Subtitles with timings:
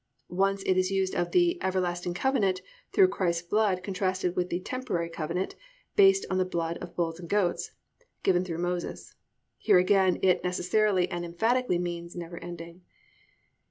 [0.29, 5.09] Once it is used of the "everlasting covenant" through Christ's blood contrasted with the temporary
[5.09, 5.55] covenant,
[5.95, 7.73] based on the blood of bulls and goats,
[8.23, 9.13] given through Moses.
[9.59, 12.81] Here again it necessarily and emphatically means never ending.